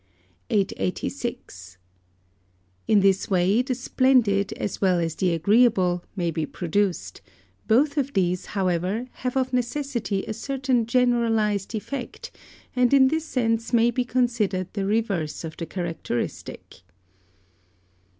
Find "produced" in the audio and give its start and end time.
6.47-7.21